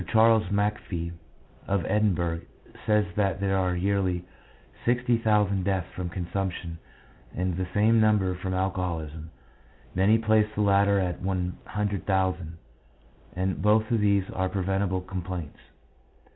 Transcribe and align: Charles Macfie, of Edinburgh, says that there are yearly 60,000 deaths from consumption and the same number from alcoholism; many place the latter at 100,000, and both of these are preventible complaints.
Charles 0.07 0.49
Macfie, 0.49 1.11
of 1.67 1.85
Edinburgh, 1.85 2.41
says 2.87 3.05
that 3.17 3.39
there 3.39 3.55
are 3.55 3.75
yearly 3.75 4.25
60,000 4.83 5.63
deaths 5.63 5.93
from 5.95 6.09
consumption 6.09 6.79
and 7.35 7.55
the 7.55 7.67
same 7.71 7.99
number 8.01 8.33
from 8.33 8.55
alcoholism; 8.55 9.29
many 9.93 10.17
place 10.17 10.47
the 10.55 10.61
latter 10.61 10.97
at 10.99 11.21
100,000, 11.21 12.57
and 13.35 13.61
both 13.61 13.91
of 13.91 13.99
these 13.99 14.27
are 14.31 14.49
preventible 14.49 15.01
complaints. 15.01 15.59